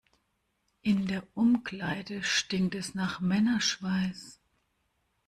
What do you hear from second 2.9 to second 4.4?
nach Männerschweiß.